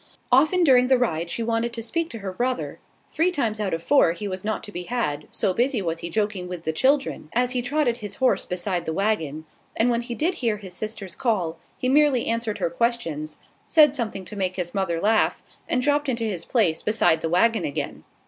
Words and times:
Often 0.31 0.63
during 0.63 0.87
the 0.87 0.97
ride 0.97 1.29
she 1.29 1.43
wanted 1.43 1.73
to 1.73 1.83
speak 1.83 2.09
to 2.09 2.17
her 2.25 2.33
brother: 2.33 2.79
three 3.13 3.29
times 3.29 3.59
out 3.59 3.71
of 3.71 3.83
four 3.83 4.13
he 4.13 4.27
was 4.27 4.43
not 4.43 4.63
to 4.63 4.71
be 4.71 4.85
had, 4.85 5.27
so 5.29 5.53
busy 5.53 5.79
was 5.79 5.99
he 5.99 6.09
joking 6.09 6.47
with 6.47 6.63
the 6.63 6.73
children, 6.73 7.29
as 7.33 7.51
he 7.51 7.61
trotted 7.61 7.97
his 7.97 8.15
horse 8.15 8.43
beside 8.43 8.85
the 8.85 8.93
waggon; 8.93 9.45
and 9.75 9.91
when 9.91 10.01
he 10.01 10.15
did 10.15 10.33
hear 10.41 10.57
his 10.57 10.73
sister's 10.73 11.13
call 11.13 11.59
he 11.77 11.87
merely 11.87 12.25
answered 12.25 12.57
her 12.57 12.71
questions, 12.71 13.37
said 13.67 13.93
something 13.93 14.25
to 14.25 14.35
make 14.35 14.55
his 14.55 14.73
mother 14.73 14.99
laugh, 14.99 15.39
and 15.69 15.83
dropped 15.83 16.09
into 16.09 16.23
his 16.23 16.45
place 16.45 16.81
beside 16.81 17.21
the 17.21 17.29
waggon 17.29 17.63
again. 17.63 18.03